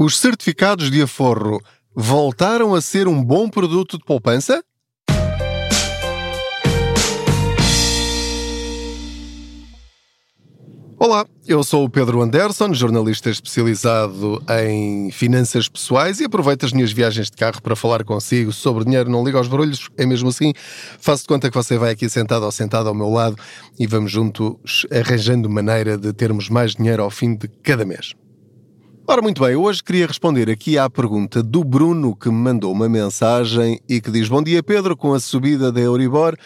Os 0.00 0.16
certificados 0.16 0.92
de 0.92 1.02
aforro 1.02 1.60
voltaram 1.92 2.72
a 2.72 2.80
ser 2.80 3.08
um 3.08 3.20
bom 3.20 3.50
produto 3.50 3.98
de 3.98 4.04
poupança? 4.04 4.62
Olá, 11.00 11.26
eu 11.48 11.64
sou 11.64 11.84
o 11.84 11.90
Pedro 11.90 12.22
Anderson, 12.22 12.72
jornalista 12.72 13.28
especializado 13.28 14.40
em 14.62 15.10
finanças 15.10 15.68
pessoais 15.68 16.20
e 16.20 16.26
aproveito 16.26 16.64
as 16.64 16.72
minhas 16.72 16.92
viagens 16.92 17.28
de 17.28 17.36
carro 17.36 17.60
para 17.60 17.74
falar 17.74 18.04
consigo 18.04 18.52
sobre 18.52 18.84
dinheiro. 18.84 19.10
Não 19.10 19.24
liga 19.24 19.38
aos 19.38 19.48
barulhos, 19.48 19.88
é 19.96 20.06
mesmo 20.06 20.28
assim. 20.28 20.52
Faço 21.00 21.22
de 21.24 21.28
conta 21.28 21.50
que 21.50 21.56
você 21.56 21.76
vai 21.76 21.90
aqui 21.90 22.08
sentado 22.08 22.44
ou 22.44 22.52
sentado 22.52 22.88
ao 22.88 22.94
meu 22.94 23.10
lado 23.10 23.36
e 23.76 23.84
vamos 23.84 24.12
juntos 24.12 24.86
arranjando 24.92 25.50
maneira 25.50 25.98
de 25.98 26.12
termos 26.12 26.48
mais 26.48 26.76
dinheiro 26.76 27.02
ao 27.02 27.10
fim 27.10 27.34
de 27.34 27.48
cada 27.48 27.84
mês. 27.84 28.14
Ora, 29.10 29.22
muito 29.22 29.42
bem, 29.42 29.56
hoje 29.56 29.82
queria 29.82 30.06
responder 30.06 30.50
aqui 30.50 30.76
à 30.76 30.90
pergunta 30.90 31.42
do 31.42 31.64
Bruno 31.64 32.14
que 32.14 32.28
me 32.28 32.34
mandou 32.34 32.70
uma 32.70 32.90
mensagem 32.90 33.80
e 33.88 34.02
que 34.02 34.10
diz: 34.10 34.28
Bom 34.28 34.42
dia, 34.42 34.62
Pedro, 34.62 34.94
com 34.94 35.14
a 35.14 35.18
subida 35.18 35.72
da 35.72 35.80
Euribor, 35.80 36.36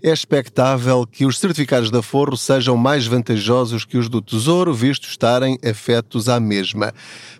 é 0.00 0.12
expectável 0.12 1.04
que 1.04 1.26
os 1.26 1.36
certificados 1.40 1.90
de 1.90 1.98
aforro 1.98 2.36
sejam 2.36 2.76
mais 2.76 3.08
vantajosos 3.08 3.84
que 3.84 3.98
os 3.98 4.08
do 4.08 4.22
Tesouro, 4.22 4.72
visto 4.72 5.08
estarem 5.08 5.58
afetos 5.68 6.28
à 6.28 6.38
mesma. 6.38 6.94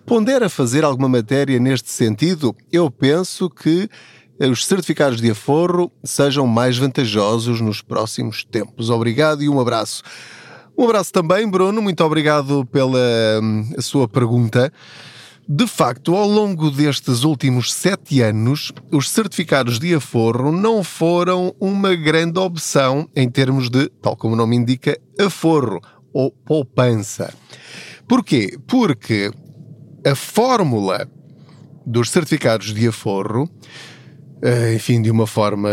Pondera 0.05 0.49
fazer 0.49 0.83
alguma 0.83 1.07
matéria 1.07 1.57
neste 1.61 1.89
sentido? 1.89 2.53
Eu 2.69 2.91
penso 2.91 3.49
que 3.49 3.87
os 4.37 4.65
certificados 4.65 5.21
de 5.21 5.31
aforro 5.31 5.93
sejam 6.03 6.45
mais 6.45 6.77
vantajosos 6.77 7.61
nos 7.61 7.81
próximos 7.81 8.43
tempos. 8.43 8.89
Obrigado 8.89 9.41
e 9.41 9.47
um 9.47 9.61
abraço. 9.61 10.03
Um 10.77 10.85
abraço 10.85 11.11
também, 11.11 11.47
Bruno. 11.47 11.81
Muito 11.81 12.03
obrigado 12.03 12.65
pela 12.65 12.99
hum, 13.41 13.69
sua 13.79 14.07
pergunta. 14.07 14.71
De 15.47 15.67
facto, 15.67 16.15
ao 16.15 16.27
longo 16.27 16.71
destes 16.71 17.23
últimos 17.23 17.73
sete 17.73 18.21
anos, 18.21 18.71
os 18.91 19.09
certificados 19.09 19.77
de 19.77 19.93
aforro 19.93 20.51
não 20.51 20.83
foram 20.83 21.53
uma 21.59 21.93
grande 21.95 22.39
opção 22.39 23.09
em 23.15 23.29
termos 23.29 23.69
de, 23.69 23.89
tal 24.01 24.15
como 24.15 24.33
o 24.33 24.37
nome 24.37 24.55
indica, 24.55 24.97
aforro 25.19 25.81
ou 26.13 26.31
poupança. 26.31 27.33
Porquê? 28.07 28.57
Porque 28.67 29.31
a 30.05 30.15
fórmula 30.15 31.07
dos 31.85 32.09
certificados 32.09 32.73
de 32.73 32.87
aforro 32.87 33.49
enfim, 34.75 35.01
de 35.01 35.09
uma 35.09 35.25
forma 35.25 35.69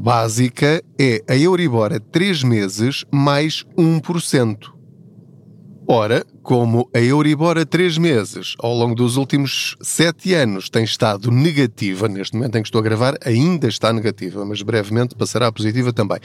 básica, 0.00 0.82
é 0.98 1.22
a 1.28 1.36
Euribor 1.36 1.92
a 1.92 2.00
3 2.00 2.42
meses 2.42 3.04
mais 3.12 3.64
1%. 3.76 4.56
Ora, 5.90 6.22
como 6.42 6.90
a 6.94 6.98
Euribor 6.98 7.56
a 7.56 7.64
3 7.64 7.96
meses, 7.96 8.54
ao 8.58 8.74
longo 8.74 8.94
dos 8.94 9.16
últimos 9.16 9.74
7 9.80 10.34
anos, 10.34 10.68
tem 10.68 10.84
estado 10.84 11.30
negativa, 11.30 12.08
neste 12.08 12.36
momento 12.36 12.58
em 12.58 12.62
que 12.62 12.68
estou 12.68 12.80
a 12.80 12.84
gravar, 12.84 13.16
ainda 13.24 13.68
está 13.68 13.92
negativa, 13.92 14.44
mas 14.44 14.60
brevemente 14.60 15.14
passará 15.14 15.50
positiva 15.50 15.92
também. 15.92 16.18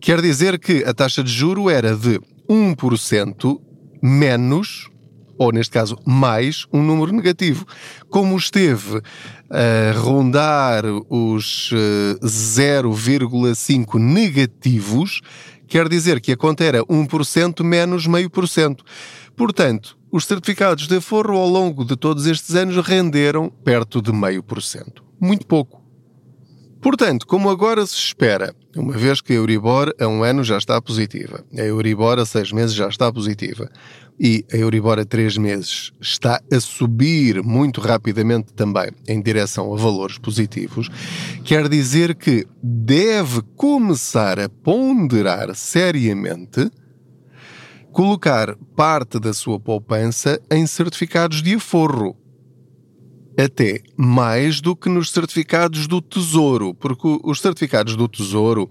Quer 0.00 0.20
dizer 0.20 0.58
que 0.58 0.84
a 0.84 0.92
taxa 0.92 1.24
de 1.24 1.32
juro 1.32 1.70
era 1.70 1.96
de 1.96 2.20
1% 2.46 3.58
menos 4.02 4.90
ou 5.38 5.52
neste 5.52 5.72
caso 5.72 5.98
mais, 6.04 6.66
um 6.72 6.82
número 6.82 7.12
negativo. 7.12 7.66
Como 8.08 8.36
esteve 8.36 9.00
a 9.50 9.92
rondar 9.98 10.84
os 11.08 11.70
0,5 12.22 13.96
eh, 13.96 13.98
negativos, 13.98 15.20
quer 15.66 15.88
dizer 15.88 16.20
que 16.20 16.32
a 16.32 16.36
conta 16.36 16.64
era 16.64 16.84
1% 16.84 17.62
menos 17.62 18.06
meio 18.06 18.30
por 18.30 18.48
cento. 18.48 18.84
Portanto, 19.36 19.96
os 20.10 20.24
certificados 20.26 20.86
de 20.86 20.96
aforro 20.96 21.36
ao 21.36 21.48
longo 21.48 21.84
de 21.84 21.96
todos 21.96 22.26
estes 22.26 22.54
anos 22.54 22.76
renderam 22.86 23.48
perto 23.48 24.00
de 24.00 24.12
meio 24.12 24.42
por 24.42 24.62
cento. 24.62 25.04
Muito 25.20 25.46
pouco. 25.46 25.83
Portanto, 26.84 27.26
como 27.26 27.48
agora 27.48 27.86
se 27.86 27.94
espera, 27.94 28.54
uma 28.76 28.92
vez 28.92 29.22
que 29.22 29.32
a 29.32 29.36
Euribor 29.36 29.94
a 29.98 30.06
um 30.06 30.22
ano 30.22 30.44
já 30.44 30.58
está 30.58 30.78
positiva, 30.82 31.42
a 31.56 31.62
Euribor 31.62 32.18
a 32.18 32.26
seis 32.26 32.52
meses 32.52 32.74
já 32.74 32.86
está 32.86 33.10
positiva 33.10 33.70
e 34.20 34.44
a 34.52 34.56
Euribor 34.58 34.98
a 34.98 35.04
três 35.06 35.38
meses 35.38 35.92
está 35.98 36.38
a 36.52 36.60
subir 36.60 37.42
muito 37.42 37.80
rapidamente 37.80 38.52
também 38.52 38.90
em 39.08 39.22
direção 39.22 39.72
a 39.72 39.78
valores 39.78 40.18
positivos, 40.18 40.90
quer 41.42 41.70
dizer 41.70 42.14
que 42.14 42.46
deve 42.62 43.40
começar 43.56 44.38
a 44.38 44.50
ponderar 44.50 45.54
seriamente 45.54 46.70
colocar 47.92 48.56
parte 48.76 49.18
da 49.18 49.32
sua 49.32 49.58
poupança 49.58 50.38
em 50.50 50.66
certificados 50.66 51.42
de 51.42 51.54
aforro 51.54 52.14
até 53.38 53.80
mais 53.96 54.60
do 54.60 54.76
que 54.76 54.88
nos 54.88 55.10
certificados 55.10 55.86
do 55.86 56.00
Tesouro, 56.00 56.74
porque 56.74 57.18
os 57.22 57.40
certificados 57.40 57.96
do 57.96 58.08
Tesouro 58.08 58.68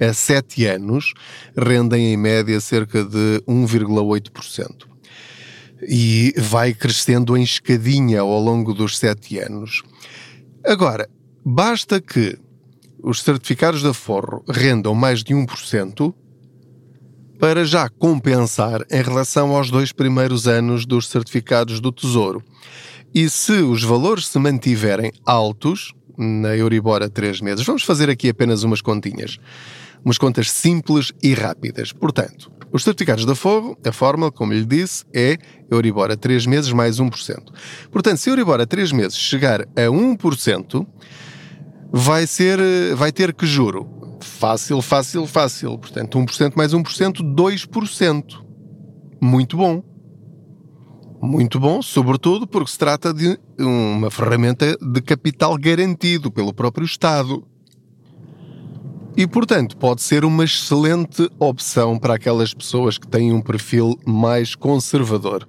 a 0.00 0.12
7 0.12 0.66
anos 0.66 1.12
rendem 1.56 2.12
em 2.12 2.16
média 2.16 2.60
cerca 2.60 3.04
de 3.04 3.42
1,8%. 3.48 4.86
E 5.86 6.32
vai 6.38 6.72
crescendo 6.72 7.36
em 7.36 7.42
escadinha 7.42 8.20
ao 8.20 8.40
longo 8.40 8.72
dos 8.72 8.98
7 8.98 9.38
anos. 9.38 9.82
Agora, 10.64 11.08
basta 11.44 12.00
que 12.00 12.38
os 13.02 13.20
certificados 13.20 13.82
de 13.82 13.88
aforro 13.88 14.42
rendam 14.48 14.94
mais 14.94 15.22
de 15.22 15.34
1% 15.34 16.14
para 17.38 17.64
já 17.66 17.88
compensar 17.88 18.80
em 18.90 19.02
relação 19.02 19.54
aos 19.54 19.70
dois 19.70 19.92
primeiros 19.92 20.48
anos 20.48 20.86
dos 20.86 21.08
certificados 21.08 21.80
do 21.80 21.92
Tesouro. 21.92 22.42
E 23.14 23.30
se 23.30 23.52
os 23.52 23.84
valores 23.84 24.26
se 24.26 24.36
mantiverem 24.40 25.12
altos, 25.24 25.94
na 26.18 26.56
Euribor 26.56 27.00
a 27.00 27.08
3 27.08 27.40
meses, 27.42 27.64
vamos 27.64 27.84
fazer 27.84 28.10
aqui 28.10 28.28
apenas 28.28 28.64
umas 28.64 28.80
continhas. 28.80 29.38
Umas 30.04 30.18
contas 30.18 30.50
simples 30.50 31.12
e 31.22 31.32
rápidas. 31.32 31.92
Portanto, 31.92 32.50
os 32.72 32.82
certificados 32.82 33.24
da 33.24 33.36
Fogo, 33.36 33.78
a 33.86 33.92
fórmula, 33.92 34.32
como 34.32 34.52
lhe 34.52 34.64
disse, 34.64 35.04
é 35.14 35.38
Euribor 35.70 36.10
a 36.10 36.16
3 36.16 36.44
meses 36.46 36.72
mais 36.72 36.98
1%. 36.98 37.52
Portanto, 37.92 38.16
se 38.16 38.30
Euribor 38.30 38.60
a 38.60 38.66
3 38.66 38.90
meses 38.90 39.16
chegar 39.16 39.60
a 39.62 39.86
1%, 39.88 40.84
vai, 41.92 42.26
ser, 42.26 42.58
vai 42.96 43.12
ter 43.12 43.32
que 43.32 43.46
juro? 43.46 44.18
Fácil, 44.18 44.82
fácil, 44.82 45.24
fácil. 45.24 45.78
Portanto, 45.78 46.18
1% 46.18 46.54
mais 46.56 46.72
1%, 46.72 47.22
2%. 47.22 48.24
Muito 49.22 49.56
bom 49.56 49.93
muito 51.24 51.58
bom, 51.58 51.80
sobretudo 51.80 52.46
porque 52.46 52.70
se 52.70 52.78
trata 52.78 53.12
de 53.12 53.38
uma 53.58 54.10
ferramenta 54.10 54.76
de 54.76 55.00
capital 55.00 55.56
garantido 55.56 56.30
pelo 56.30 56.52
próprio 56.52 56.84
Estado. 56.84 57.42
E, 59.16 59.26
portanto, 59.26 59.76
pode 59.76 60.02
ser 60.02 60.24
uma 60.24 60.44
excelente 60.44 61.28
opção 61.38 61.98
para 61.98 62.14
aquelas 62.14 62.52
pessoas 62.52 62.98
que 62.98 63.06
têm 63.06 63.32
um 63.32 63.40
perfil 63.40 63.98
mais 64.04 64.54
conservador. 64.54 65.48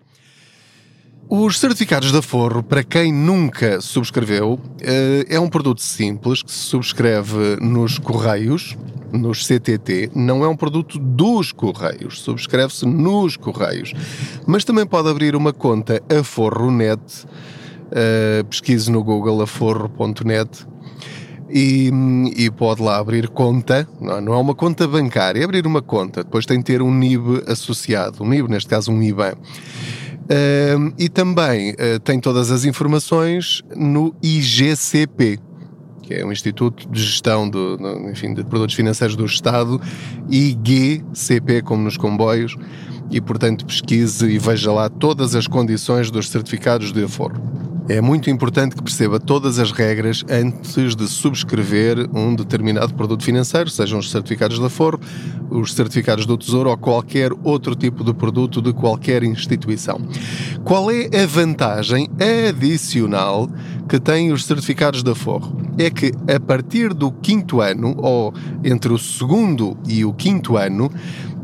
Os 1.27 1.59
certificados 1.59 2.11
de 2.11 2.19
aforro, 2.19 2.61
para 2.61 2.83
quem 2.83 3.11
nunca 3.11 3.81
subscreveu, 3.81 4.59
eh, 4.79 5.25
é 5.27 5.39
um 5.39 5.49
produto 5.49 5.81
simples 5.81 6.43
que 6.43 6.51
se 6.51 6.59
subscreve 6.59 7.57
nos 7.59 7.97
Correios, 7.97 8.77
nos 9.11 9.47
CTT. 9.47 10.11
Não 10.13 10.43
é 10.43 10.47
um 10.47 10.55
produto 10.55 10.99
dos 10.99 11.51
Correios, 11.51 12.21
subscreve-se 12.21 12.85
nos 12.85 13.37
Correios. 13.37 13.91
Mas 14.45 14.63
também 14.63 14.85
pode 14.85 15.09
abrir 15.09 15.35
uma 15.35 15.51
conta 15.51 15.99
Aforronet, 16.15 17.01
eh, 17.91 18.43
pesquise 18.47 18.91
no 18.91 19.03
Google 19.03 19.41
aforro.net 19.41 20.67
e, 21.49 21.91
e, 22.35 22.51
pode 22.51 22.83
lá 22.83 22.97
abrir 22.97 23.29
conta, 23.29 23.87
não, 23.99 24.21
não 24.21 24.33
é 24.33 24.37
uma 24.37 24.53
conta 24.53 24.87
bancária, 24.87 25.41
é 25.41 25.43
abrir 25.43 25.65
uma 25.65 25.81
conta, 25.81 26.23
depois 26.23 26.45
tem 26.45 26.59
que 26.59 26.65
ter 26.65 26.81
um 26.83 26.93
NIB 26.93 27.43
associado, 27.47 28.23
um 28.23 28.27
NIB, 28.27 28.49
neste 28.49 28.69
caso 28.69 28.91
um 28.91 29.01
IBAN. 29.01 29.33
Uh, 30.25 30.91
e 30.97 31.07
também 31.07 31.71
uh, 31.73 31.99
tem 32.03 32.19
todas 32.19 32.49
as 32.49 32.65
informações 32.65 33.61
no 33.75 34.15
IGCP, 34.23 35.39
que 36.01 36.15
é 36.15 36.25
o 36.25 36.31
Instituto 36.31 36.89
de 36.89 37.01
Gestão 37.01 37.47
do, 37.47 37.77
enfim, 38.09 38.33
de 38.33 38.43
Produtos 38.43 38.75
Financeiros 38.75 39.15
do 39.15 39.25
Estado, 39.25 39.79
IGCP, 40.29 41.61
como 41.61 41.83
nos 41.83 41.95
comboios, 41.95 42.55
e 43.11 43.21
portanto 43.21 43.65
pesquise 43.65 44.25
e 44.27 44.39
veja 44.39 44.71
lá 44.71 44.89
todas 44.89 45.35
as 45.35 45.47
condições 45.47 46.09
dos 46.09 46.29
certificados 46.29 46.91
de 46.91 47.03
aforro. 47.03 47.74
É 47.87 48.01
muito 48.01 48.31
importante 48.31 48.75
que 48.75 48.81
perceba 48.81 49.19
todas 49.19 49.59
as 49.59 49.71
regras 49.71 50.25
antes 50.27 50.95
de 50.95 51.07
subscrever 51.07 52.09
um 52.15 52.33
determinado 52.33 52.95
produto 52.95 53.23
financeiro, 53.23 53.69
sejam 53.69 53.99
os 53.99 54.09
certificados 54.09 54.57
da 54.57 54.71
Foro, 54.71 54.99
os 55.51 55.71
certificados 55.71 56.25
do 56.25 56.35
Tesouro 56.35 56.71
ou 56.71 56.77
qualquer 56.77 57.31
outro 57.43 57.75
tipo 57.75 58.03
de 58.03 58.11
produto 58.11 58.59
de 58.59 58.73
qualquer 58.73 59.21
instituição. 59.21 60.01
Qual 60.63 60.89
é 60.89 61.05
a 61.15 61.27
vantagem 61.27 62.09
adicional 62.49 63.47
que 63.87 63.99
têm 63.99 64.31
os 64.31 64.45
certificados 64.45 65.03
da 65.03 65.13
Forro? 65.13 65.55
É 65.77 65.91
que 65.91 66.11
a 66.27 66.39
partir 66.39 66.91
do 66.91 67.11
quinto 67.11 67.61
ano, 67.61 67.93
ou 67.99 68.33
entre 68.63 68.91
o 68.91 68.97
segundo 68.97 69.77
e 69.87 70.03
o 70.03 70.11
quinto 70.11 70.57
ano, 70.57 70.89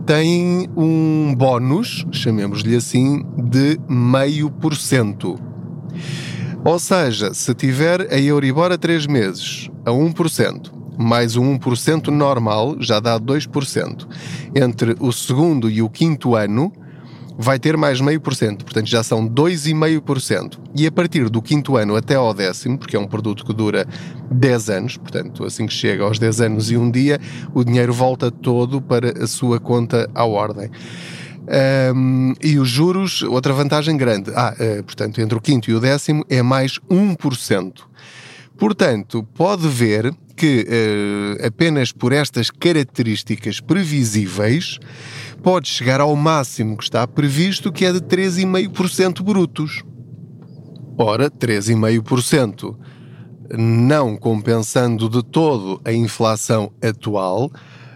tem 0.08 0.68
um 0.76 1.36
bónus, 1.38 2.04
chamemos-lhe 2.12 2.76
assim, 2.76 3.24
de 3.38 3.80
meio 3.88 4.50
por 4.50 4.76
cento 4.76 5.40
Ou 6.64 6.78
seja, 6.78 7.34
se 7.34 7.56
tiver 7.56 8.02
a 8.14 8.20
Euribor 8.20 8.72
a 8.72 8.78
3 8.78 9.08
meses 9.08 9.68
a 9.84 9.90
1%, 9.90 10.72
mais 10.98 11.36
o 11.36 11.42
1% 11.42 12.10
normal, 12.10 12.76
já 12.80 13.00
dá 13.00 13.20
2%. 13.20 14.08
Entre 14.56 14.96
o 15.00 15.12
segundo 15.12 15.70
e 15.70 15.82
o 15.82 15.90
quinto 15.90 16.36
ano, 16.36 16.72
vai 17.36 17.58
ter 17.58 17.76
mais 17.76 18.00
meio 18.00 18.22
por 18.22 18.36
cento, 18.36 18.64
portanto 18.64 18.86
já 18.88 19.02
são 19.02 19.28
2,5%. 19.28 20.60
E 20.76 20.86
a 20.86 20.92
partir 20.92 21.30
do 21.30 21.42
quinto 21.42 21.76
ano 21.76 21.96
até 21.96 22.14
ao 22.14 22.32
décimo, 22.32 22.78
porque 22.78 22.96
é 22.96 23.00
um 23.00 23.08
produto 23.08 23.44
que 23.44 23.54
dura 23.54 23.88
10 24.30 24.70
anos, 24.70 24.98
portanto 24.98 25.44
assim 25.44 25.66
que 25.66 25.74
chega 25.74 26.04
aos 26.04 26.20
10 26.20 26.42
anos 26.42 26.72
e 26.72 26.78
um 26.78 26.92
dia, 26.92 27.20
o 27.56 27.64
dinheiro 27.64 27.92
volta 27.92 28.30
todo 28.30 28.80
para 28.80 29.24
a 29.24 29.26
sua 29.26 29.60
conta 29.60 30.08
à 30.14 30.24
ordem. 30.26 30.70
Um, 31.42 32.34
e 32.42 32.60
os 32.60 32.70
juros, 32.70 33.24
outra 33.24 33.52
vantagem 33.52 33.98
grande, 33.98 34.32
ah, 34.36 34.54
uh, 34.54 34.84
portanto, 34.84 35.20
entre 35.20 35.38
o 35.38 35.42
quinto 35.42 35.72
e 35.72 35.74
o 35.74 35.80
décimo 35.80 36.24
é 36.30 36.42
mais 36.42 36.80
1%. 36.90 37.74
Portanto, 38.58 39.24
pode 39.34 39.68
ver 39.68 40.14
que 40.36 40.68
uh, 40.68 41.46
apenas 41.46 41.92
por 41.92 42.12
estas 42.12 42.52
características 42.52 43.60
previsíveis 43.60 44.78
pode 45.42 45.68
chegar 45.68 46.00
ao 46.00 46.16
máximo 46.16 46.78
que 46.78 46.84
está 46.84 47.08
previsto, 47.08 47.72
que 47.72 47.86
é 47.86 47.92
de 47.92 48.02
3,5% 48.02 49.24
brutos. 49.24 49.84
Ora, 50.98 51.32
3,5%, 51.32 52.78
não 53.58 54.16
compensando 54.16 55.10
de 55.10 55.24
todo 55.24 55.82
a 55.84 55.92
inflação 55.92 56.72
atual, 56.82 57.52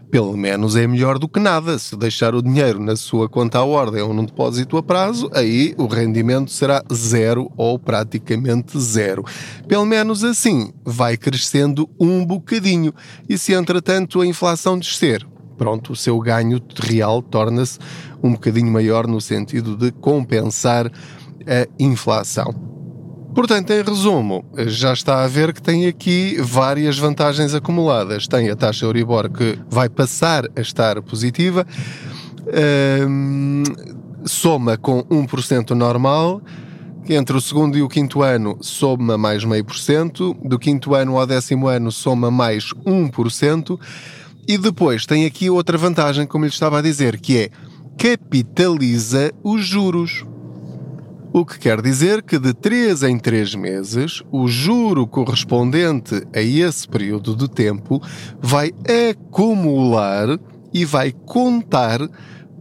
pelo 0.10 0.36
menos 0.38 0.76
é 0.76 0.88
melhor 0.88 1.20
do 1.20 1.28
que 1.28 1.40
nada. 1.40 1.78
Se 1.78 1.96
deixar 1.96 2.36
o 2.36 2.42
dinheiro 2.42 2.80
na 2.80 2.96
sua 2.96 3.28
conta 3.28 3.60
à 3.60 3.66
ordem 3.66 4.02
ou 4.02 4.14
num 4.14 4.26
depósito 4.26 4.78
a 4.78 4.84
prazo, 4.84 5.30
aí 5.34 5.74
o 5.78 5.88
rendimento 5.88 6.52
será 6.52 6.84
zero 6.94 7.52
ou 7.58 7.78
praticamente 7.78 8.80
zero. 8.80 9.24
Pelo 9.68 9.86
menos 9.86 10.24
assim 10.24 10.72
vai 10.84 11.18
crescendo 11.18 11.90
um 12.00 12.26
bocadinho. 12.26 12.94
E 13.28 13.38
se 13.38 13.54
entretanto 13.54 14.22
a 14.22 14.28
inflação 14.28 14.78
descer, 14.78 15.26
pronto, 15.58 15.94
o 15.94 15.96
seu 15.96 16.20
ganho 16.20 16.62
real 16.76 17.22
torna-se 17.22 17.80
um 18.24 18.34
bocadinho 18.34 18.72
maior 18.72 19.08
no 19.08 19.20
sentido 19.20 19.76
de 19.76 19.92
compensar 19.92 20.88
a 20.88 21.68
inflação. 21.80 22.75
Portanto, 23.36 23.72
em 23.72 23.84
resumo, 23.84 24.46
já 24.66 24.94
está 24.94 25.22
a 25.22 25.28
ver 25.28 25.54
que 25.54 25.62
tem 25.62 25.88
aqui 25.88 26.38
várias 26.40 26.98
vantagens 26.98 27.54
acumuladas. 27.54 28.30
Tem 28.30 28.50
a 28.50 28.56
taxa 28.56 28.86
Euribor 28.86 29.30
que 29.30 29.60
vai 29.70 29.90
passar 29.90 30.46
a 30.56 30.62
estar 30.62 31.02
positiva, 31.02 31.68
um, 33.10 33.62
soma 34.24 34.78
com 34.78 35.04
1% 35.04 35.72
normal, 35.72 36.42
entre 37.10 37.36
o 37.36 37.42
segundo 37.42 37.78
e 37.78 37.82
o 37.82 37.90
quinto 37.90 38.24
ano 38.24 38.58
soma 38.62 39.18
mais 39.18 39.44
meio 39.44 39.66
por 39.66 39.78
cento, 39.78 40.34
do 40.42 40.58
quinto 40.58 40.96
ano 40.96 41.20
ao 41.20 41.28
décimo 41.28 41.68
ano 41.68 41.92
soma 41.92 42.32
mais 42.32 42.74
1%, 42.86 43.78
e 44.48 44.58
depois 44.58 45.06
tem 45.06 45.26
aqui 45.26 45.50
outra 45.50 45.78
vantagem, 45.78 46.26
como 46.26 46.46
lhe 46.46 46.52
estava 46.52 46.80
a 46.80 46.82
dizer, 46.82 47.20
que 47.20 47.38
é 47.38 47.50
capitaliza 47.98 49.34
os 49.44 49.66
juros. 49.66 50.26
O 51.38 51.46
que 51.46 51.60
quer 51.60 51.82
dizer 51.82 52.24
que 52.24 52.40
de 52.40 52.54
3 52.54 53.04
em 53.04 53.20
3 53.20 53.56
meses, 53.56 54.24
o 54.32 54.48
juro 54.48 55.06
correspondente 55.06 56.26
a 56.34 56.40
esse 56.40 56.88
período 56.88 57.36
de 57.36 57.50
tempo 57.50 58.02
vai 58.40 58.72
acumular 59.12 60.40
e 60.74 60.86
vai 60.86 61.12
contar 61.12 62.00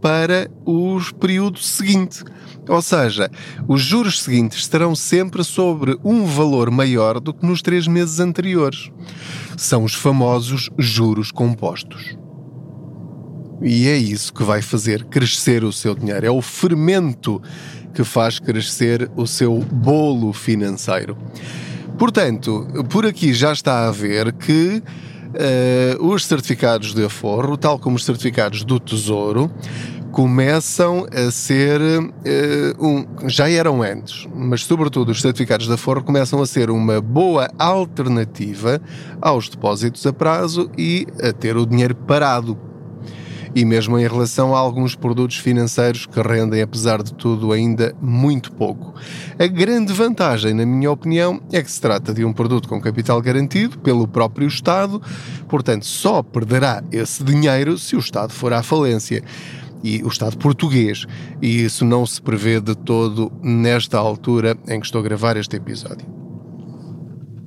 para 0.01 0.51
os 0.65 1.09
períodos 1.09 1.65
seguintes. 1.65 2.25
Ou 2.67 2.81
seja, 2.81 3.31
os 3.65 3.81
juros 3.81 4.21
seguintes 4.21 4.59
estarão 4.59 4.93
sempre 4.93 5.41
sobre 5.45 5.97
um 6.03 6.25
valor 6.25 6.69
maior 6.69 7.21
do 7.21 7.33
que 7.33 7.45
nos 7.45 7.61
três 7.61 7.87
meses 7.87 8.19
anteriores. 8.19 8.91
São 9.55 9.85
os 9.85 9.93
famosos 9.93 10.69
juros 10.77 11.31
compostos. 11.31 12.17
E 13.61 13.87
é 13.87 13.95
isso 13.95 14.33
que 14.33 14.43
vai 14.43 14.61
fazer 14.61 15.05
crescer 15.05 15.63
o 15.63 15.71
seu 15.71 15.95
dinheiro. 15.95 16.25
É 16.25 16.29
o 16.29 16.41
fermento 16.41 17.41
que 17.95 18.03
faz 18.03 18.37
crescer 18.37 19.09
o 19.15 19.25
seu 19.25 19.57
bolo 19.59 20.33
financeiro. 20.33 21.17
Portanto, 21.97 22.67
por 22.89 23.05
aqui 23.05 23.33
já 23.33 23.53
está 23.53 23.87
a 23.87 23.91
ver 23.91 24.33
que 24.33 24.83
uh, 25.99 26.05
os 26.05 26.25
certificados 26.25 26.93
de 26.93 27.05
aforro, 27.05 27.55
tal 27.55 27.79
como 27.79 27.95
os 27.95 28.03
certificados 28.03 28.65
do 28.65 28.81
Tesouro, 28.81 29.49
começam 30.11 31.05
a 31.13 31.31
ser 31.31 31.81
uh, 31.81 32.85
um, 32.85 33.05
já 33.27 33.49
eram 33.49 33.81
antes, 33.81 34.27
mas 34.33 34.63
sobretudo 34.63 35.11
os 35.11 35.21
certificados 35.21 35.67
da 35.67 35.75
Forro 35.75 36.03
começam 36.03 36.41
a 36.41 36.45
ser 36.45 36.69
uma 36.69 37.01
boa 37.01 37.49
alternativa 37.59 38.81
aos 39.21 39.49
depósitos 39.49 40.05
a 40.05 40.13
prazo 40.13 40.69
e 40.77 41.07
a 41.21 41.33
ter 41.33 41.57
o 41.57 41.65
dinheiro 41.65 41.95
parado. 41.95 42.57
E 43.55 43.63
mesmo 43.63 43.97
em 43.97 44.05
relação 44.05 44.53
a 44.53 44.59
alguns 44.59 44.95
produtos 44.95 45.37
financeiros 45.37 46.05
que 46.05 46.21
rendem, 46.21 46.61
apesar 46.61 47.01
de 47.01 47.13
tudo, 47.13 47.53
ainda 47.53 47.95
muito 48.01 48.51
pouco. 48.51 48.93
A 49.39 49.47
grande 49.47 49.93
vantagem, 49.93 50.53
na 50.53 50.65
minha 50.65 50.91
opinião, 50.91 51.41
é 51.53 51.63
que 51.63 51.71
se 51.71 51.79
trata 51.79 52.13
de 52.13 52.25
um 52.25 52.33
produto 52.33 52.67
com 52.67 52.81
capital 52.81 53.21
garantido 53.21 53.79
pelo 53.79 54.07
próprio 54.09 54.45
Estado, 54.45 55.01
portanto, 55.47 55.85
só 55.85 56.21
perderá 56.21 56.83
esse 56.91 57.23
dinheiro 57.23 57.77
se 57.77 57.95
o 57.95 57.99
Estado 57.99 58.33
for 58.33 58.51
à 58.51 58.61
falência 58.61 59.23
e 59.81 60.03
o 60.03 60.07
Estado 60.07 60.37
português. 60.37 61.05
E 61.41 61.63
isso 61.63 61.85
não 61.85 62.05
se 62.05 62.21
prevê 62.21 62.59
de 62.59 62.75
todo 62.75 63.31
nesta 63.41 63.97
altura 63.97 64.57
em 64.67 64.79
que 64.79 64.85
estou 64.85 64.99
a 64.99 65.03
gravar 65.03 65.37
este 65.37 65.55
episódio. 65.55 66.05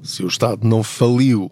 Se 0.03 0.23
o 0.23 0.29
Estado 0.29 0.67
não 0.67 0.83
faliu 0.83 1.51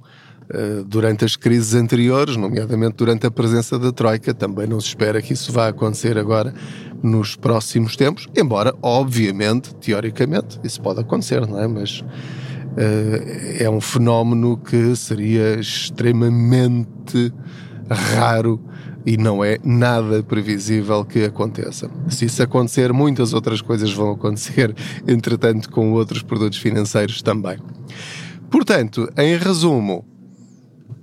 durante 0.86 1.24
as 1.24 1.36
crises 1.36 1.74
anteriores, 1.74 2.36
nomeadamente 2.36 2.96
durante 2.96 3.26
a 3.26 3.30
presença 3.30 3.78
da 3.78 3.90
Troika, 3.90 4.32
também 4.32 4.66
não 4.66 4.80
se 4.80 4.88
espera 4.88 5.20
que 5.20 5.32
isso 5.32 5.52
vá 5.52 5.68
acontecer 5.68 6.16
agora 6.16 6.54
nos 7.02 7.36
próximos 7.36 7.96
tempos, 7.96 8.28
embora, 8.36 8.74
obviamente, 8.82 9.74
teoricamente, 9.76 10.58
isso 10.64 10.80
pode 10.80 11.00
acontecer, 11.00 11.46
não 11.46 11.60
é? 11.60 11.66
Mas 11.66 12.00
uh, 12.00 12.04
é 13.58 13.68
um 13.68 13.80
fenómeno 13.80 14.56
que 14.56 14.94
seria 14.96 15.58
extremamente 15.58 17.32
raro 17.88 18.60
e 19.04 19.16
não 19.16 19.44
é 19.44 19.58
nada 19.62 20.22
previsível 20.22 21.04
que 21.04 21.24
aconteça. 21.24 21.88
Se 22.08 22.24
isso 22.24 22.42
acontecer, 22.42 22.92
muitas 22.92 23.32
outras 23.32 23.60
coisas 23.60 23.92
vão 23.92 24.10
acontecer, 24.10 24.74
entretanto, 25.06 25.70
com 25.70 25.92
outros 25.92 26.22
produtos 26.22 26.58
financeiros 26.58 27.22
também. 27.22 27.58
Portanto, 28.50 29.08
em 29.16 29.36
resumo, 29.36 30.04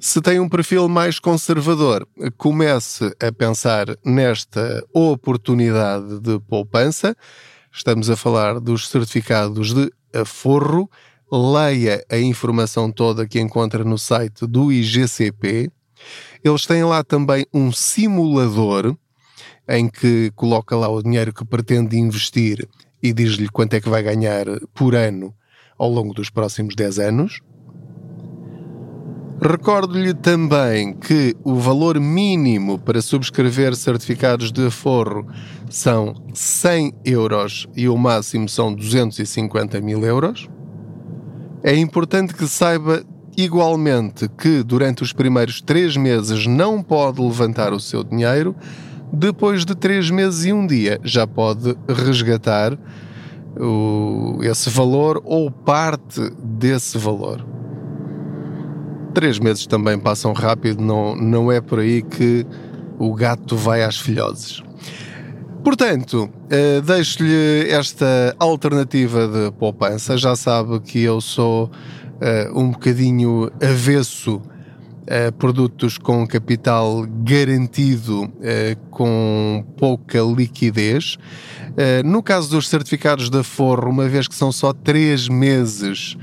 se 0.03 0.21
tem 0.21 0.37
um 0.37 0.49
perfil 0.49 0.89
mais 0.89 1.17
conservador, 1.17 2.05
comece 2.37 3.05
a 3.25 3.31
pensar 3.31 3.85
nesta 4.03 4.85
oportunidade 4.93 6.19
de 6.19 6.41
poupança. 6.41 7.15
Estamos 7.71 8.09
a 8.09 8.17
falar 8.17 8.59
dos 8.59 8.89
certificados 8.89 9.73
de 9.73 9.89
aforro. 10.13 10.91
Leia 11.31 12.03
a 12.11 12.17
informação 12.17 12.91
toda 12.91 13.25
que 13.25 13.39
encontra 13.39 13.85
no 13.85 13.97
site 13.97 14.45
do 14.45 14.73
IGCP. 14.73 15.71
Eles 16.43 16.65
têm 16.65 16.83
lá 16.83 17.01
também 17.01 17.45
um 17.53 17.71
simulador 17.71 18.97
em 19.69 19.87
que 19.87 20.31
coloca 20.35 20.75
lá 20.75 20.89
o 20.89 21.01
dinheiro 21.01 21.31
que 21.31 21.45
pretende 21.45 21.97
investir 21.97 22.67
e 23.01 23.13
diz-lhe 23.13 23.47
quanto 23.47 23.75
é 23.75 23.79
que 23.79 23.87
vai 23.87 24.03
ganhar 24.03 24.47
por 24.73 24.95
ano 24.95 25.33
ao 25.77 25.89
longo 25.89 26.13
dos 26.13 26.29
próximos 26.29 26.75
10 26.75 26.99
anos. 26.99 27.39
Recordo-lhe 29.45 30.13
também 30.13 30.93
que 30.93 31.35
o 31.43 31.55
valor 31.55 31.99
mínimo 31.99 32.79
para 32.79 33.01
subscrever 33.01 33.75
certificados 33.75 34.53
de 34.53 34.67
aforro 34.67 35.27
são 35.69 36.15
100 36.33 36.93
euros 37.03 37.67
e 37.75 37.89
o 37.89 37.97
máximo 37.97 38.47
são 38.47 38.73
250 38.73 39.81
mil 39.81 40.05
euros. 40.05 40.47
É 41.61 41.75
importante 41.75 42.33
que 42.33 42.47
saiba 42.47 43.03
igualmente 43.35 44.29
que 44.29 44.63
durante 44.63 45.03
os 45.03 45.11
primeiros 45.11 45.59
três 45.61 45.97
meses 45.97 46.47
não 46.47 46.81
pode 46.81 47.21
levantar 47.21 47.73
o 47.73 47.81
seu 47.81 48.01
dinheiro, 48.01 48.55
depois 49.11 49.65
de 49.65 49.75
três 49.75 50.09
meses 50.09 50.45
e 50.45 50.53
um 50.53 50.65
dia 50.65 51.01
já 51.03 51.27
pode 51.27 51.75
resgatar 51.89 52.79
o, 53.59 54.39
esse 54.41 54.69
valor 54.69 55.21
ou 55.25 55.51
parte 55.51 56.29
desse 56.41 56.97
valor. 56.97 57.62
Três 59.13 59.37
meses 59.39 59.67
também 59.67 59.99
passam 59.99 60.33
rápido, 60.33 60.81
não, 60.81 61.15
não 61.15 61.51
é 61.51 61.61
por 61.61 61.79
aí 61.79 62.01
que 62.01 62.45
o 62.97 63.13
gato 63.13 63.55
vai 63.55 63.83
às 63.83 63.97
filhoses. 63.97 64.61
Portanto, 65.63 66.29
uh, 66.29 66.81
deixo-lhe 66.81 67.69
esta 67.69 68.35
alternativa 68.37 69.27
de 69.27 69.51
poupança. 69.51 70.17
Já 70.17 70.35
sabe 70.35 70.79
que 70.81 70.99
eu 71.01 71.21
sou 71.21 71.65
uh, 71.65 72.59
um 72.59 72.71
bocadinho 72.71 73.49
avesso 73.61 74.37
uh, 74.37 75.31
produtos 75.37 75.97
com 75.97 76.27
capital 76.27 77.05
garantido, 77.23 78.23
uh, 78.23 78.31
com 78.89 79.65
pouca 79.77 80.19
liquidez. 80.19 81.17
No 82.05 82.21
caso 82.21 82.51
dos 82.51 82.69
certificados 82.69 83.31
da 83.31 83.43
Forro, 83.43 83.89
uma 83.89 84.07
vez 84.07 84.27
que 84.27 84.35
são 84.35 84.51
só 84.51 84.73
três 84.73 85.27
meses 85.27 86.15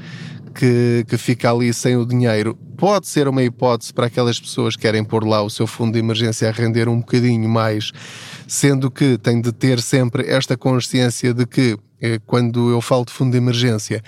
que, 0.54 1.04
que 1.08 1.16
fica 1.16 1.50
ali 1.50 1.72
sem 1.72 1.96
o 1.96 2.04
dinheiro, 2.04 2.56
pode 2.76 3.08
ser 3.08 3.28
uma 3.28 3.42
hipótese 3.42 3.92
para 3.92 4.06
aquelas 4.06 4.38
pessoas 4.38 4.76
que 4.76 4.82
querem 4.82 5.04
pôr 5.04 5.24
lá 5.26 5.42
o 5.42 5.50
seu 5.50 5.66
fundo 5.66 5.92
de 5.92 5.98
emergência 5.98 6.48
a 6.48 6.52
render 6.52 6.88
um 6.88 6.98
bocadinho 6.98 7.48
mais, 7.48 7.92
sendo 8.46 8.90
que 8.90 9.18
tem 9.18 9.40
de 9.40 9.52
ter 9.52 9.80
sempre 9.80 10.26
esta 10.28 10.56
consciência 10.56 11.32
de 11.32 11.46
que 11.46 11.78
quando 12.26 12.70
eu 12.70 12.80
falo 12.80 13.04
de 13.04 13.12
fundo 13.12 13.32
de 13.32 13.36
emergência, 13.36 14.02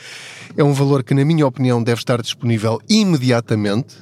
é 0.57 0.65
um 0.65 0.73
valor 0.73 1.03
que, 1.03 1.15
na 1.15 1.25
minha 1.25 1.47
opinião, 1.47 1.83
deve 1.83 2.01
estar 2.01 2.21
disponível 2.23 2.81
imediatamente, 2.89 3.97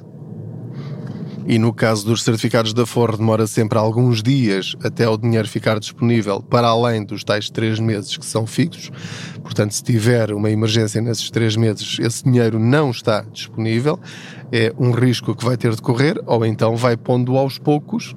e 1.51 1.59
no 1.59 1.73
caso 1.73 2.05
dos 2.05 2.23
certificados 2.23 2.73
da 2.73 2.85
Forro 2.85 3.17
demora 3.17 3.45
sempre 3.45 3.77
alguns 3.77 4.23
dias 4.23 4.73
até 4.81 5.05
o 5.09 5.17
dinheiro 5.17 5.45
ficar 5.49 5.81
disponível 5.81 6.41
para 6.41 6.69
além 6.69 7.03
dos 7.03 7.25
tais 7.25 7.49
três 7.49 7.77
meses 7.77 8.15
que 8.15 8.25
são 8.25 8.47
fixos. 8.47 8.89
Portanto, 9.43 9.73
se 9.73 9.83
tiver 9.83 10.31
uma 10.31 10.49
emergência 10.49 11.01
nesses 11.01 11.29
três 11.29 11.57
meses, 11.57 11.99
esse 11.99 12.23
dinheiro 12.23 12.57
não 12.57 12.89
está 12.89 13.25
disponível. 13.33 13.99
É 14.49 14.73
um 14.79 14.91
risco 14.91 15.35
que 15.35 15.43
vai 15.43 15.57
ter 15.57 15.75
de 15.75 15.81
correr, 15.81 16.21
ou 16.25 16.45
então 16.45 16.77
vai 16.77 16.95
pondo 16.95 17.35
aos 17.35 17.57
poucos, 17.57 18.15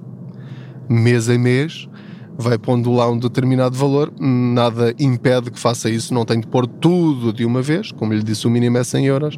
mês 0.88 1.28
a 1.28 1.36
mês, 1.36 1.88
vai 2.36 2.58
pondo 2.58 2.92
lá 2.92 3.10
um 3.10 3.18
determinado 3.18 3.76
valor, 3.76 4.12
nada 4.18 4.94
impede 4.98 5.50
que 5.50 5.58
faça 5.58 5.88
isso, 5.88 6.12
não 6.12 6.24
tem 6.24 6.40
de 6.40 6.46
pôr 6.46 6.66
tudo 6.66 7.32
de 7.32 7.44
uma 7.44 7.62
vez, 7.62 7.92
como 7.92 8.12
lhe 8.12 8.22
disse, 8.22 8.46
o 8.46 8.50
mínimo 8.50 8.78
é 8.78 8.84
100 8.84 9.06
euros, 9.06 9.36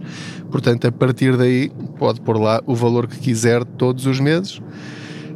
portanto, 0.50 0.86
a 0.86 0.92
partir 0.92 1.36
daí 1.36 1.70
pode 1.98 2.20
pôr 2.20 2.38
lá 2.38 2.62
o 2.66 2.74
valor 2.74 3.06
que 3.06 3.18
quiser 3.18 3.64
todos 3.64 4.06
os 4.06 4.18
meses 4.18 4.60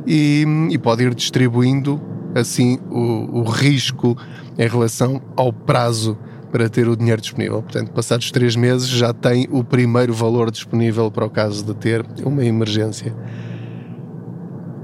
e, 0.07 0.45
e 0.71 0.79
pode 0.79 1.03
ir 1.03 1.15
distribuindo 1.15 2.01
assim 2.35 2.79
o, 2.91 3.41
o 3.41 3.43
risco 3.43 4.17
em 4.59 4.69
relação 4.69 5.21
ao 5.37 5.53
prazo 5.53 6.17
para 6.51 6.69
ter 6.69 6.89
o 6.89 6.97
dinheiro 6.97 7.21
disponível. 7.21 7.63
Portanto, 7.63 7.93
passados 7.93 8.31
três 8.31 8.57
meses 8.57 8.89
já 8.89 9.13
tem 9.13 9.47
o 9.51 9.63
primeiro 9.63 10.13
valor 10.13 10.51
disponível 10.51 11.11
para 11.11 11.25
o 11.25 11.31
caso 11.31 11.65
de 11.65 11.75
ter 11.75 12.05
uma 12.25 12.45
emergência. 12.45 13.15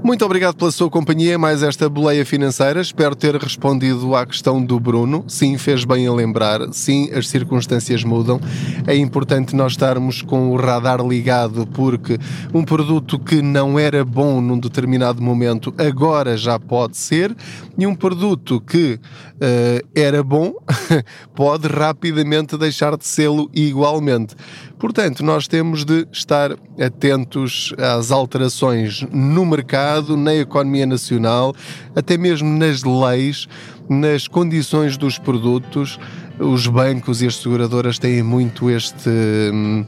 Muito 0.07 0.23
obrigado 0.23 0.55
pela 0.55 0.71
sua 0.71 0.89
companhia, 0.89 1.37
mais 1.37 1.61
esta 1.61 1.89
boleia 1.89 2.25
financeira. 2.25 2.79
Espero 2.79 3.13
ter 3.13 3.35
respondido 3.35 4.15
à 4.15 4.25
questão 4.25 4.63
do 4.63 4.79
Bruno. 4.79 5.25
Sim, 5.27 5.57
fez 5.57 5.83
bem 5.83 6.07
a 6.07 6.13
lembrar. 6.13 6.61
Sim, 6.71 7.11
as 7.11 7.27
circunstâncias 7.27 8.05
mudam. 8.05 8.39
É 8.87 8.95
importante 8.95 9.53
nós 9.53 9.73
estarmos 9.73 10.21
com 10.21 10.51
o 10.51 10.55
radar 10.55 11.05
ligado, 11.05 11.67
porque 11.67 12.17
um 12.53 12.63
produto 12.63 13.19
que 13.19 13.41
não 13.41 13.77
era 13.77 14.05
bom 14.05 14.39
num 14.39 14.57
determinado 14.57 15.21
momento 15.21 15.73
agora 15.77 16.37
já 16.37 16.57
pode 16.57 16.95
ser, 16.95 17.35
e 17.77 17.85
um 17.85 17.93
produto 17.93 18.61
que 18.61 18.93
uh, 18.93 19.87
era 19.93 20.23
bom 20.23 20.53
pode 21.35 21.67
rapidamente 21.67 22.57
deixar 22.57 22.95
de 22.95 23.05
sê-lo 23.05 23.51
igualmente. 23.53 24.37
Portanto, 24.79 25.23
nós 25.23 25.47
temos 25.47 25.83
de 25.83 26.07
estar 26.11 26.51
atentos 26.79 27.73
às 27.77 28.11
alterações 28.11 29.03
no 29.11 29.45
mercado, 29.45 30.15
na 30.15 30.35
economia 30.35 30.85
nacional, 30.85 31.55
até 31.95 32.17
mesmo 32.17 32.47
nas 32.47 32.83
leis, 32.83 33.47
nas 33.89 34.27
condições 34.27 34.97
dos 34.97 35.17
produtos. 35.17 35.99
Os 36.39 36.67
bancos 36.67 37.23
e 37.23 37.25
as 37.25 37.37
seguradoras 37.37 37.97
têm 37.97 38.21
muito 38.21 38.69
este 38.69 39.09
hum, 39.09 39.83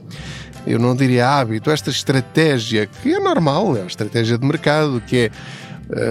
eu 0.65 0.79
não 0.79 0.96
diria 0.96 1.27
hábito, 1.27 1.72
esta 1.72 1.89
estratégia 1.89 2.86
que 2.86 3.13
é 3.13 3.19
normal, 3.19 3.77
é 3.77 3.81
a 3.81 3.86
estratégia 3.86 4.38
de 4.38 4.46
mercado, 4.46 5.01
que 5.05 5.17
é 5.17 5.31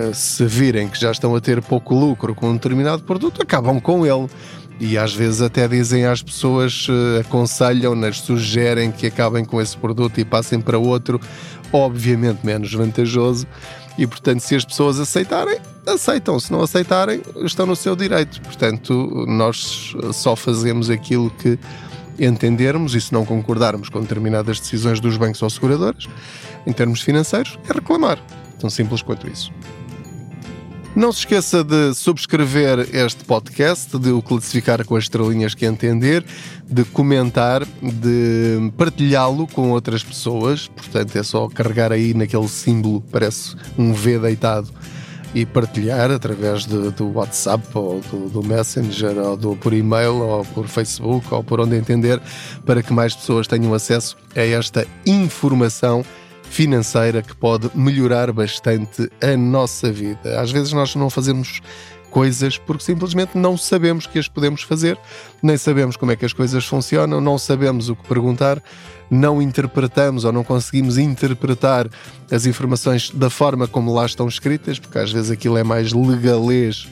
uh, 0.08 0.14
se 0.14 0.44
virem 0.46 0.88
que 0.88 0.98
já 0.98 1.10
estão 1.10 1.34
a 1.34 1.40
ter 1.40 1.62
pouco 1.62 1.94
lucro 1.94 2.34
com 2.34 2.50
um 2.50 2.54
determinado 2.54 3.02
produto, 3.02 3.42
acabam 3.42 3.80
com 3.80 4.06
ele 4.06 4.28
e 4.80 4.96
às 4.96 5.14
vezes 5.14 5.40
até 5.40 5.66
dizem 5.66 6.04
às 6.04 6.22
pessoas, 6.22 6.86
uh, 6.88 7.20
aconselham-nas, 7.20 8.20
sugerem 8.20 8.92
que 8.92 9.06
acabem 9.06 9.44
com 9.44 9.60
esse 9.60 9.76
produto 9.76 10.18
e 10.20 10.24
passem 10.24 10.60
para 10.60 10.78
outro, 10.78 11.20
obviamente 11.72 12.44
menos 12.44 12.72
vantajoso. 12.72 13.46
E 13.96 14.06
portanto, 14.06 14.40
se 14.40 14.54
as 14.54 14.64
pessoas 14.64 15.00
aceitarem, 15.00 15.58
aceitam. 15.84 16.38
Se 16.38 16.52
não 16.52 16.62
aceitarem, 16.62 17.20
estão 17.44 17.66
no 17.66 17.74
seu 17.74 17.96
direito. 17.96 18.40
Portanto, 18.42 19.24
nós 19.26 19.92
só 20.12 20.36
fazemos 20.36 20.88
aquilo 20.88 21.30
que 21.30 21.58
entendermos 22.18 22.94
e 22.94 23.00
se 23.00 23.12
não 23.12 23.24
concordarmos 23.24 23.88
com 23.88 24.00
determinadas 24.00 24.60
decisões 24.60 25.00
dos 25.00 25.16
bancos 25.16 25.42
ou 25.42 25.50
seguradoras, 25.50 26.06
em 26.66 26.72
termos 26.72 27.00
financeiros, 27.00 27.58
é 27.68 27.72
reclamar. 27.72 28.18
Tão 28.60 28.70
simples 28.70 29.02
quanto 29.02 29.28
isso. 29.28 29.52
Não 30.98 31.12
se 31.12 31.20
esqueça 31.20 31.62
de 31.62 31.94
subscrever 31.94 32.88
este 32.92 33.24
podcast, 33.24 33.96
de 34.00 34.10
o 34.10 34.20
classificar 34.20 34.84
com 34.84 34.96
as 34.96 35.04
estrelinhas 35.04 35.54
que 35.54 35.64
entender, 35.64 36.24
de 36.68 36.84
comentar, 36.86 37.64
de 37.64 38.72
partilhá-lo 38.76 39.46
com 39.46 39.70
outras 39.70 40.02
pessoas. 40.02 40.66
Portanto, 40.66 41.14
é 41.14 41.22
só 41.22 41.46
carregar 41.46 41.92
aí 41.92 42.12
naquele 42.14 42.48
símbolo, 42.48 43.00
parece 43.12 43.54
um 43.78 43.92
V 43.92 44.18
deitado, 44.18 44.70
e 45.32 45.46
partilhar 45.46 46.10
através 46.10 46.66
de, 46.66 46.90
do 46.90 47.12
WhatsApp 47.12 47.64
ou 47.74 48.00
do, 48.00 48.28
do, 48.28 48.42
Messenger 48.42 49.18
ou 49.18 49.36
do, 49.36 49.54
por 49.54 49.72
e-mail 49.72 50.16
ou 50.16 50.44
por 50.46 50.66
Facebook 50.66 51.32
ou 51.32 51.44
por 51.44 51.60
onde 51.60 51.76
entender, 51.76 52.20
para 52.66 52.82
que 52.82 52.92
mais 52.92 53.14
pessoas 53.14 53.46
tenham 53.46 53.72
acesso 53.72 54.16
a 54.34 54.40
esta 54.40 54.84
informação 55.06 56.04
financeira 56.50 57.22
que 57.22 57.34
pode 57.34 57.70
melhorar 57.74 58.32
bastante 58.32 59.10
a 59.22 59.36
nossa 59.36 59.92
vida. 59.92 60.40
Às 60.40 60.50
vezes 60.50 60.72
nós 60.72 60.94
não 60.94 61.08
fazemos 61.08 61.60
coisas 62.10 62.56
porque 62.58 62.82
simplesmente 62.82 63.36
não 63.36 63.56
sabemos 63.56 64.06
que 64.06 64.18
as 64.18 64.28
podemos 64.28 64.62
fazer, 64.62 64.98
nem 65.42 65.56
sabemos 65.56 65.96
como 65.96 66.12
é 66.12 66.16
que 66.16 66.24
as 66.24 66.32
coisas 66.32 66.64
funcionam, 66.64 67.20
não 67.20 67.38
sabemos 67.38 67.88
o 67.88 67.96
que 67.96 68.08
perguntar, 68.08 68.62
não 69.10 69.40
interpretamos 69.40 70.24
ou 70.24 70.32
não 70.32 70.42
conseguimos 70.42 70.98
interpretar 70.98 71.88
as 72.30 72.46
informações 72.46 73.10
da 73.10 73.30
forma 73.30 73.68
como 73.68 73.94
lá 73.94 74.06
estão 74.06 74.26
escritas, 74.26 74.78
porque 74.78 74.98
às 74.98 75.12
vezes 75.12 75.30
aquilo 75.30 75.58
é 75.58 75.62
mais 75.62 75.92
legalês 75.92 76.88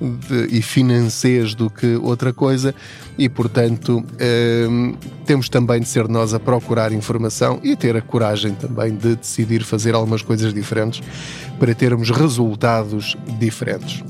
de, 0.00 0.56
e 0.56 0.62
financeiros 0.62 1.54
do 1.54 1.70
que 1.70 1.96
outra 1.96 2.32
coisa, 2.32 2.74
e 3.16 3.28
portanto 3.28 4.04
um, 4.68 4.94
temos 5.24 5.48
também 5.48 5.80
de 5.80 5.88
ser 5.88 6.08
nós 6.08 6.34
a 6.34 6.40
procurar 6.40 6.92
informação 6.92 7.60
e 7.62 7.74
ter 7.76 7.96
a 7.96 8.02
coragem 8.02 8.54
também 8.54 8.94
de 8.94 9.16
decidir 9.16 9.64
fazer 9.64 9.94
algumas 9.94 10.22
coisas 10.22 10.52
diferentes 10.52 11.02
para 11.58 11.74
termos 11.74 12.10
resultados 12.10 13.16
diferentes. 13.38 14.04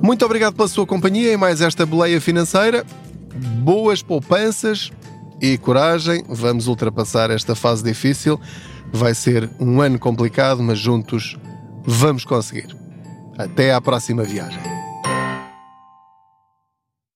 Muito 0.00 0.24
obrigado 0.24 0.54
pela 0.54 0.68
sua 0.68 0.86
companhia 0.86 1.32
em 1.32 1.36
mais 1.36 1.60
esta 1.60 1.84
boleia 1.84 2.20
financeira. 2.20 2.84
Boas 3.62 4.00
poupanças 4.00 4.92
e 5.40 5.58
coragem. 5.58 6.22
Vamos 6.28 6.68
ultrapassar 6.68 7.30
esta 7.30 7.54
fase 7.54 7.82
difícil. 7.82 8.40
Vai 8.92 9.12
ser 9.12 9.50
um 9.58 9.80
ano 9.80 9.98
complicado, 9.98 10.62
mas 10.62 10.78
juntos 10.78 11.36
vamos 11.84 12.24
conseguir. 12.24 12.87
Até 13.38 13.72
à 13.72 13.80
próxima 13.80 14.24
viagem. 14.24 14.77